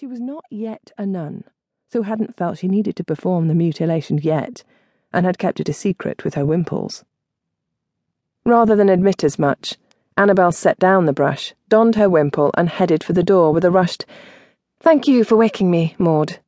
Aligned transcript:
She 0.00 0.06
was 0.06 0.18
not 0.18 0.46
yet 0.48 0.92
a 0.96 1.04
nun, 1.04 1.44
so 1.92 2.00
hadn't 2.00 2.34
felt 2.34 2.56
she 2.56 2.68
needed 2.68 2.96
to 2.96 3.04
perform 3.04 3.48
the 3.48 3.54
mutilation 3.54 4.16
yet, 4.16 4.64
and 5.12 5.26
had 5.26 5.36
kept 5.36 5.60
it 5.60 5.68
a 5.68 5.74
secret 5.74 6.24
with 6.24 6.36
her 6.36 6.46
wimples. 6.46 7.04
Rather 8.46 8.74
than 8.74 8.88
admit 8.88 9.22
as 9.22 9.38
much, 9.38 9.76
Annabel 10.16 10.52
set 10.52 10.78
down 10.78 11.04
the 11.04 11.12
brush, 11.12 11.52
donned 11.68 11.96
her 11.96 12.08
wimple, 12.08 12.50
and 12.56 12.70
headed 12.70 13.04
for 13.04 13.12
the 13.12 13.22
door 13.22 13.52
with 13.52 13.62
a 13.62 13.70
rushed, 13.70 14.06
Thank 14.78 15.06
you 15.06 15.22
for 15.22 15.36
waking 15.36 15.70
me, 15.70 15.96
Maud. 15.98 16.38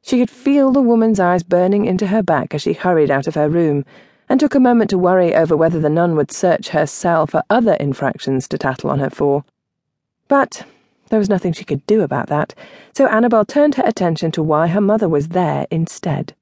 She 0.00 0.20
could 0.20 0.30
feel 0.30 0.70
the 0.70 0.80
woman's 0.80 1.18
eyes 1.18 1.42
burning 1.42 1.86
into 1.86 2.06
her 2.06 2.22
back 2.22 2.54
as 2.54 2.62
she 2.62 2.74
hurried 2.74 3.10
out 3.10 3.26
of 3.26 3.34
her 3.34 3.48
room, 3.48 3.84
and 4.28 4.38
took 4.38 4.54
a 4.54 4.60
moment 4.60 4.90
to 4.90 4.96
worry 4.96 5.34
over 5.34 5.56
whether 5.56 5.80
the 5.80 5.90
nun 5.90 6.14
would 6.14 6.30
search 6.30 6.68
her 6.68 6.86
cell 6.86 7.26
for 7.26 7.42
other 7.50 7.74
infractions 7.74 8.46
to 8.46 8.58
tattle 8.58 8.90
on 8.90 9.00
her 9.00 9.10
for. 9.10 9.42
But 10.28 10.64
there 11.14 11.20
was 11.20 11.30
nothing 11.30 11.52
she 11.52 11.64
could 11.64 11.86
do 11.86 12.00
about 12.00 12.26
that, 12.26 12.56
so 12.92 13.06
Annabel 13.06 13.44
turned 13.44 13.76
her 13.76 13.84
attention 13.86 14.32
to 14.32 14.42
why 14.42 14.66
her 14.66 14.80
mother 14.80 15.08
was 15.08 15.28
there 15.28 15.64
instead. 15.70 16.34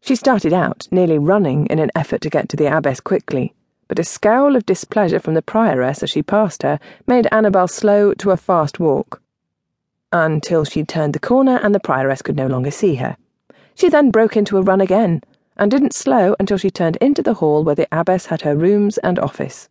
She 0.00 0.14
started 0.14 0.52
out, 0.52 0.86
nearly 0.92 1.18
running 1.18 1.66
in 1.66 1.80
an 1.80 1.90
effort 1.96 2.20
to 2.20 2.30
get 2.30 2.48
to 2.50 2.56
the 2.56 2.66
abbess 2.66 3.00
quickly, 3.00 3.54
but 3.88 3.98
a 3.98 4.04
scowl 4.04 4.54
of 4.54 4.64
displeasure 4.64 5.18
from 5.18 5.34
the 5.34 5.42
prioress 5.42 6.00
as 6.04 6.10
she 6.10 6.22
passed 6.22 6.62
her 6.62 6.78
made 7.08 7.26
Annabel 7.32 7.66
slow 7.66 8.14
to 8.14 8.30
a 8.30 8.36
fast 8.36 8.78
walk. 8.78 9.20
Until 10.12 10.64
she 10.64 10.84
turned 10.84 11.14
the 11.14 11.18
corner 11.18 11.58
and 11.60 11.74
the 11.74 11.80
prioress 11.80 12.22
could 12.22 12.36
no 12.36 12.46
longer 12.46 12.70
see 12.70 12.94
her. 12.94 13.16
She 13.74 13.88
then 13.88 14.12
broke 14.12 14.36
into 14.36 14.58
a 14.58 14.62
run 14.62 14.80
again, 14.80 15.22
and 15.56 15.72
didn't 15.72 15.92
slow 15.92 16.36
until 16.38 16.56
she 16.56 16.70
turned 16.70 16.98
into 17.00 17.20
the 17.20 17.34
hall 17.34 17.64
where 17.64 17.74
the 17.74 17.88
abbess 17.90 18.26
had 18.26 18.42
her 18.42 18.54
rooms 18.54 18.96
and 18.98 19.18
office. 19.18 19.68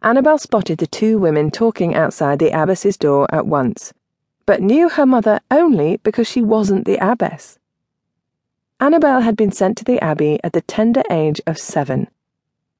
Annabel 0.00 0.38
spotted 0.38 0.78
the 0.78 0.86
two 0.86 1.18
women 1.18 1.50
talking 1.50 1.92
outside 1.92 2.38
the 2.38 2.52
abbess's 2.52 2.96
door 2.96 3.26
at 3.34 3.48
once, 3.48 3.92
but 4.46 4.62
knew 4.62 4.88
her 4.88 5.04
mother 5.04 5.40
only 5.50 5.96
because 6.04 6.28
she 6.28 6.40
wasn't 6.40 6.84
the 6.84 6.98
abbess. 7.04 7.58
Annabel 8.78 9.22
had 9.22 9.36
been 9.36 9.50
sent 9.50 9.76
to 9.78 9.84
the 9.84 10.00
abbey 10.00 10.38
at 10.44 10.52
the 10.52 10.60
tender 10.60 11.02
age 11.10 11.40
of 11.48 11.58
seven, 11.58 12.06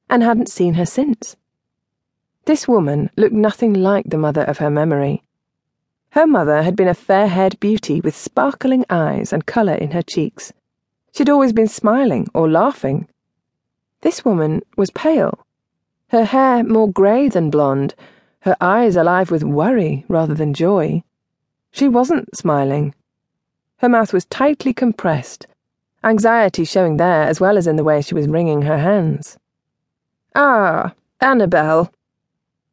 and 0.09 0.23
hadn't 0.23 0.49
seen 0.49 0.75
her 0.75 0.87
since. 0.87 1.35
This 2.45 2.69
woman 2.69 3.11
looked 3.17 3.35
nothing 3.35 3.75
like 3.75 4.09
the 4.09 4.17
mother 4.17 4.43
of 4.43 4.59
her 4.59 4.71
memory. 4.71 5.25
Her 6.11 6.27
mother 6.27 6.63
had 6.63 6.77
been 6.77 6.89
a 6.89 6.95
fair 6.95 7.27
haired 7.27 7.59
beauty 7.59 8.01
with 8.01 8.17
sparkling 8.17 8.85
eyes 8.89 9.33
and 9.33 9.45
colour 9.45 9.75
in 9.75 9.91
her 9.91 10.03
cheeks. 10.03 10.53
She'd 11.13 11.29
always 11.29 11.53
been 11.53 11.69
smiling 11.69 12.29
or 12.33 12.49
laughing. 12.49 13.09
This 14.03 14.25
woman 14.25 14.63
was 14.77 14.93
pale 14.93 15.45
her 16.09 16.25
hair 16.25 16.65
more 16.65 16.91
grey 16.91 17.29
than 17.29 17.51
blonde, 17.51 17.95
her 18.41 18.57
eyes 18.61 18.97
alive 18.97 19.31
with 19.31 19.43
worry 19.43 20.05
rather 20.09 20.35
than 20.35 20.55
joy. 20.55 21.03
She 21.71 21.89
wasn't 21.89 22.37
smiling. 22.37 22.95
Her 23.79 23.89
mouth 23.89 24.13
was 24.13 24.25
tightly 24.25 24.73
compressed, 24.73 25.47
anxiety 26.03 26.65
showing 26.65 26.97
there 26.97 27.23
as 27.23 27.41
well 27.41 27.59
as 27.59 27.67
in 27.67 27.77
the 27.77 27.85
way 27.85 28.01
she 28.01 28.15
was 28.15 28.29
wringing 28.29 28.63
her 28.63 28.79
hands. 28.79 29.39
Ah, 30.35 30.95
Annabel, 31.21 31.93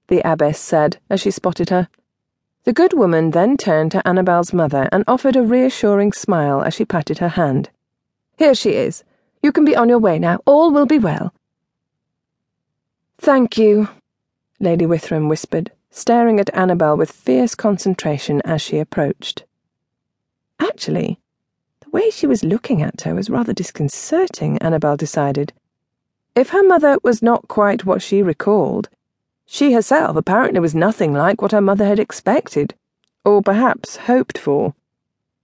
the 0.07 0.21
abbess 0.21 0.59
said 0.59 0.97
as 1.09 1.21
she 1.21 1.31
spotted 1.31 1.69
her. 1.69 1.89
The 2.63 2.73
good 2.73 2.93
woman 2.93 3.31
then 3.31 3.57
turned 3.57 3.91
to 3.91 4.07
Annabel's 4.07 4.53
mother 4.53 4.87
and 4.91 5.03
offered 5.07 5.35
a 5.35 5.43
reassuring 5.43 6.13
smile 6.13 6.61
as 6.61 6.73
she 6.73 6.85
patted 6.85 7.19
her 7.19 7.29
hand. 7.29 7.69
Here 8.37 8.55
she 8.55 8.71
is. 8.71 9.03
You 9.43 9.51
can 9.51 9.65
be 9.65 9.75
on 9.75 9.89
your 9.89 9.99
way 9.99 10.17
now. 10.17 10.39
All 10.45 10.71
will 10.71 10.87
be 10.87 10.97
well. 10.97 11.33
Thank 13.17 13.57
you, 13.57 13.89
Lady 14.59 14.85
Withram 14.85 15.29
whispered, 15.29 15.71
staring 15.89 16.39
at 16.39 16.53
Annabel 16.53 16.97
with 16.97 17.11
fierce 17.11 17.55
concentration 17.55 18.41
as 18.43 18.61
she 18.61 18.77
approached. 18.77 19.45
Actually, 20.59 21.19
the 21.81 21.89
way 21.89 22.09
she 22.09 22.27
was 22.27 22.43
looking 22.43 22.81
at 22.81 23.01
her 23.01 23.15
was 23.15 23.29
rather 23.29 23.53
disconcerting, 23.53 24.57
Annabel 24.59 24.97
decided. 24.97 25.53
If 26.35 26.49
her 26.49 26.63
mother 26.63 26.97
was 27.03 27.21
not 27.21 27.47
quite 27.47 27.85
what 27.85 28.01
she 28.01 28.21
recalled, 28.21 28.89
she 29.45 29.73
herself 29.73 30.17
apparently 30.17 30.59
was 30.59 30.75
nothing 30.75 31.13
like 31.13 31.41
what 31.41 31.51
her 31.51 31.61
mother 31.61 31.85
had 31.85 31.99
expected, 31.99 32.73
or 33.23 33.41
perhaps 33.41 33.95
hoped 33.95 34.37
for. 34.37 34.75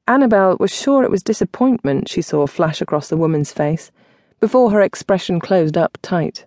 Annabel 0.08 0.58
was 0.60 0.72
sure 0.72 1.04
it 1.04 1.12
was 1.12 1.24
disappointment 1.24 2.10
she 2.10 2.22
saw 2.22 2.46
flash 2.48 2.82
across 2.82 3.08
the 3.08 3.18
woman's 3.18 3.54
face, 3.54 3.92
before 4.40 4.72
her 4.72 4.82
expression 4.82 5.40
closed 5.40 5.78
up 5.78 5.98
tight. 6.02 6.46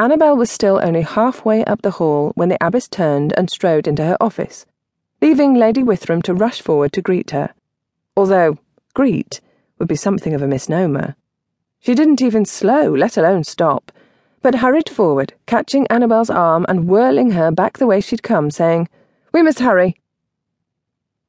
Annabel 0.00 0.34
was 0.34 0.50
still 0.50 0.80
only 0.82 1.02
halfway 1.02 1.62
up 1.66 1.82
the 1.82 1.90
hall 1.90 2.32
when 2.34 2.48
the 2.48 2.56
abbess 2.58 2.88
turned 2.88 3.34
and 3.36 3.50
strode 3.50 3.86
into 3.86 4.02
her 4.02 4.16
office, 4.18 4.64
leaving 5.20 5.52
Lady 5.52 5.82
Withram 5.82 6.22
to 6.22 6.32
rush 6.32 6.62
forward 6.62 6.94
to 6.94 7.02
greet 7.02 7.32
her. 7.32 7.52
Although, 8.16 8.56
greet 8.94 9.42
would 9.78 9.88
be 9.88 9.96
something 9.96 10.32
of 10.32 10.40
a 10.40 10.46
misnomer. 10.46 11.16
She 11.80 11.94
didn't 11.94 12.22
even 12.22 12.46
slow, 12.46 12.90
let 12.90 13.18
alone 13.18 13.44
stop, 13.44 13.92
but 14.40 14.54
hurried 14.54 14.88
forward, 14.88 15.34
catching 15.44 15.86
Annabel's 15.88 16.30
arm 16.30 16.64
and 16.66 16.88
whirling 16.88 17.32
her 17.32 17.50
back 17.50 17.76
the 17.76 17.86
way 17.86 18.00
she'd 18.00 18.22
come, 18.22 18.50
saying, 18.50 18.88
We 19.34 19.42
must 19.42 19.58
hurry. 19.58 20.00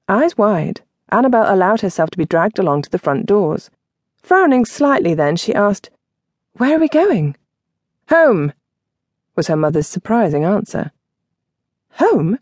Eyes 0.07 0.37
wide, 0.37 0.79
Annabel 1.09 1.43
allowed 1.45 1.81
herself 1.81 2.09
to 2.11 2.17
be 2.17 2.23
dragged 2.23 2.57
along 2.57 2.83
to 2.83 2.89
the 2.89 2.99
front 2.99 3.25
doors. 3.25 3.69
Frowning 4.23 4.63
slightly, 4.63 5.13
then, 5.13 5.35
she 5.35 5.53
asked, 5.53 5.89
Where 6.53 6.77
are 6.77 6.79
we 6.79 6.87
going? 6.87 7.35
Home, 8.07 8.53
was 9.35 9.47
her 9.47 9.55
mother's 9.55 9.87
surprising 9.87 10.43
answer. 10.43 10.91
Home? 11.93 12.39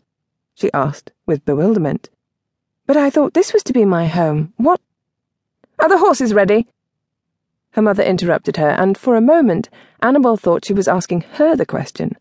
she 0.54 0.72
asked, 0.72 1.12
with 1.26 1.44
bewilderment. 1.44 2.10
But 2.86 2.96
I 2.96 3.10
thought 3.10 3.34
this 3.34 3.52
was 3.52 3.62
to 3.64 3.72
be 3.72 3.84
my 3.84 4.06
home. 4.06 4.52
What? 4.56 4.80
Are 5.78 5.88
the 5.88 5.98
horses 5.98 6.34
ready? 6.34 6.66
Her 7.72 7.82
mother 7.82 8.02
interrupted 8.02 8.56
her, 8.56 8.70
and 8.70 8.98
for 8.98 9.14
a 9.14 9.20
moment 9.20 9.68
Annabel 10.02 10.36
thought 10.36 10.64
she 10.64 10.72
was 10.72 10.88
asking 10.88 11.22
her 11.34 11.54
the 11.54 11.64
question. 11.64 12.16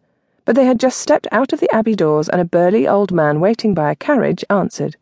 But 0.46 0.56
they 0.56 0.66
had 0.66 0.80
just 0.80 1.00
stepped 1.00 1.28
out 1.32 1.54
of 1.54 1.60
the 1.60 1.74
abbey 1.74 1.96
doors, 1.96 2.30
and 2.30 2.40
a 2.40 2.46
burly 2.46 2.88
old 2.88 3.12
man 3.12 3.40
waiting 3.40 3.74
by 3.74 3.92
a 3.92 3.96
carriage 3.96 4.46
answered. 4.50 4.96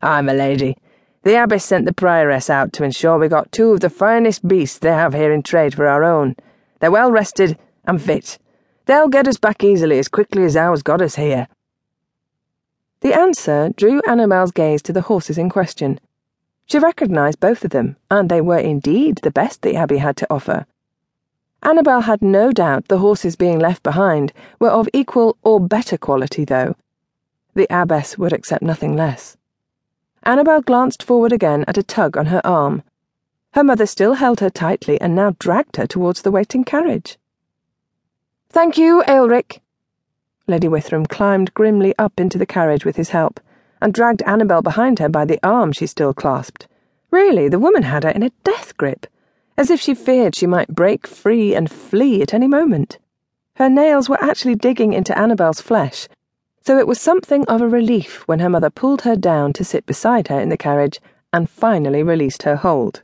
Aye, 0.00 0.22
my 0.22 0.32
lady. 0.32 0.76
The 1.22 1.42
abbess 1.42 1.64
sent 1.64 1.86
the 1.86 1.94
prioress 1.94 2.50
out 2.50 2.72
to 2.74 2.84
ensure 2.84 3.18
we 3.18 3.28
got 3.28 3.52
two 3.52 3.72
of 3.72 3.80
the 3.80 3.90
finest 3.90 4.46
beasts 4.46 4.78
they 4.78 4.90
have 4.92 5.14
here 5.14 5.32
in 5.32 5.42
trade 5.42 5.74
for 5.74 5.86
our 5.86 6.04
own. 6.04 6.36
They're 6.80 6.90
well 6.90 7.10
rested 7.10 7.58
and 7.84 8.00
fit, 8.00 8.38
They'll 8.86 9.08
get 9.08 9.26
us 9.26 9.38
back 9.38 9.64
easily 9.64 9.98
as 9.98 10.08
quickly 10.08 10.44
as 10.44 10.56
ours 10.56 10.82
got 10.82 11.00
us 11.00 11.14
here. 11.16 11.48
The 13.00 13.14
answer 13.14 13.70
drew 13.76 14.00
Annabel's 14.08 14.50
gaze 14.50 14.82
to 14.82 14.92
the 14.92 15.02
horses 15.02 15.38
in 15.38 15.48
question. 15.48 16.00
She 16.66 16.78
recognised 16.78 17.40
both 17.40 17.64
of 17.64 17.70
them, 17.70 17.96
and 18.10 18.28
they 18.28 18.40
were 18.40 18.58
indeed 18.58 19.18
the 19.18 19.30
best 19.30 19.62
the 19.62 19.76
Abbey 19.76 19.98
had 19.98 20.16
to 20.18 20.26
offer. 20.30 20.66
Annabel 21.62 22.02
had 22.02 22.20
no 22.20 22.52
doubt 22.52 22.88
the 22.88 22.98
horses 22.98 23.36
being 23.36 23.58
left 23.58 23.82
behind 23.82 24.32
were 24.58 24.70
of 24.70 24.88
equal 24.92 25.36
or 25.42 25.60
better 25.60 25.96
quality, 25.96 26.44
though. 26.44 26.76
The 27.54 27.66
abbess 27.70 28.18
would 28.18 28.32
accept 28.32 28.62
nothing 28.62 28.96
less. 28.96 29.36
Annabel 30.24 30.60
glanced 30.60 31.02
forward 31.02 31.32
again 31.32 31.64
at 31.68 31.78
a 31.78 31.82
tug 31.82 32.16
on 32.16 32.26
her 32.26 32.40
arm. 32.44 32.82
Her 33.52 33.64
mother 33.64 33.86
still 33.86 34.14
held 34.14 34.40
her 34.40 34.50
tightly 34.50 35.00
and 35.00 35.14
now 35.14 35.36
dragged 35.38 35.76
her 35.76 35.86
towards 35.86 36.22
the 36.22 36.30
waiting 36.30 36.64
carriage. 36.64 37.18
Thank 38.54 38.78
you, 38.78 39.02
Aelric. 39.08 39.58
Lady 40.46 40.68
Withram 40.68 41.08
climbed 41.08 41.52
grimly 41.54 41.92
up 41.98 42.20
into 42.20 42.38
the 42.38 42.46
carriage 42.46 42.84
with 42.84 42.94
his 42.94 43.08
help, 43.08 43.40
and 43.82 43.92
dragged 43.92 44.22
Annabel 44.22 44.62
behind 44.62 45.00
her 45.00 45.08
by 45.08 45.24
the 45.24 45.40
arm 45.42 45.72
she 45.72 45.88
still 45.88 46.14
clasped. 46.14 46.68
Really, 47.10 47.48
the 47.48 47.58
woman 47.58 47.82
had 47.82 48.04
her 48.04 48.10
in 48.10 48.22
a 48.22 48.30
death 48.44 48.76
grip, 48.76 49.08
as 49.58 49.70
if 49.70 49.80
she 49.80 49.92
feared 49.92 50.36
she 50.36 50.46
might 50.46 50.68
break 50.68 51.04
free 51.04 51.52
and 51.52 51.68
flee 51.68 52.22
at 52.22 52.32
any 52.32 52.46
moment. 52.46 52.98
Her 53.56 53.68
nails 53.68 54.08
were 54.08 54.22
actually 54.22 54.54
digging 54.54 54.92
into 54.92 55.18
Annabel's 55.18 55.60
flesh, 55.60 56.06
so 56.60 56.78
it 56.78 56.86
was 56.86 57.00
something 57.00 57.44
of 57.46 57.60
a 57.60 57.66
relief 57.66 58.22
when 58.28 58.38
her 58.38 58.48
mother 58.48 58.70
pulled 58.70 59.02
her 59.02 59.16
down 59.16 59.52
to 59.54 59.64
sit 59.64 59.84
beside 59.84 60.28
her 60.28 60.38
in 60.38 60.48
the 60.48 60.56
carriage 60.56 61.00
and 61.32 61.50
finally 61.50 62.04
released 62.04 62.44
her 62.44 62.54
hold. 62.54 63.02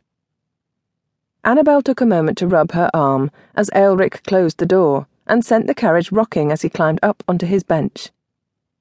Annabel 1.42 1.82
took 1.82 2.00
a 2.00 2.06
moment 2.06 2.38
to 2.38 2.46
rub 2.46 2.70
her 2.70 2.88
arm 2.94 3.32
as 3.56 3.68
Aelric 3.70 4.22
closed 4.22 4.58
the 4.58 4.64
door 4.64 5.08
and 5.30 5.44
sent 5.44 5.66
the 5.66 5.74
carriage 5.74 6.12
rocking 6.12 6.52
as 6.52 6.62
he 6.62 6.68
climbed 6.68 7.00
up 7.02 7.22
onto 7.28 7.46
his 7.46 7.62
bench. 7.62 8.10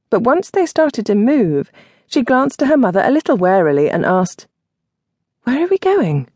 But 0.10 0.24
once 0.24 0.50
they 0.50 0.66
started 0.66 1.06
to 1.06 1.16
move, 1.16 1.72
she 2.08 2.24
glanced 2.24 2.60
to 2.60 2.66
her 2.66 2.78
mother 2.78 3.02
a 3.06 3.12
little 3.12 3.38
warily 3.38 3.90
and 3.90 4.06
asked, 4.06 4.48
Where 5.44 5.64
are 5.64 5.70
we 5.70 5.78
going? 5.78 6.28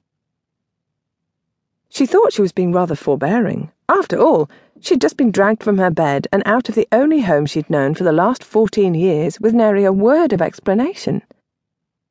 She 1.89 2.06
thought 2.06 2.33
she 2.33 2.42
was 2.42 2.51
being 2.51 2.71
rather 2.71 2.95
forbearing. 2.95 3.71
After 3.89 4.18
all, 4.18 4.50
she'd 4.80 5.01
just 5.01 5.18
been 5.18 5.31
dragged 5.31 5.63
from 5.63 5.77
her 5.77 5.92
bed 5.92 6.27
and 6.31 6.42
out 6.45 6.69
of 6.69 6.75
the 6.75 6.88
only 6.92 7.21
home 7.21 7.45
she'd 7.45 7.69
known 7.69 7.95
for 7.95 8.04
the 8.04 8.12
last 8.12 8.44
fourteen 8.44 8.94
years 8.95 9.39
with 9.39 9.54
nary 9.54 9.83
a 9.83 9.92
word 9.92 10.33
of 10.33 10.42
explanation. 10.42 11.24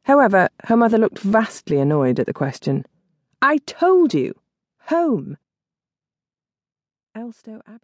However, 0.05 0.49
her 0.65 0.77
mother 0.77 0.99
looked 0.99 1.19
vastly 1.21 1.79
annoyed 1.79 2.19
at 2.19 2.27
the 2.27 2.33
question. 2.33 2.87
I 3.41 3.59
told 3.59 4.15
you! 4.15 4.35
Home! 4.87 5.37
Elstow 7.17 7.61
Abbey. 7.67 7.81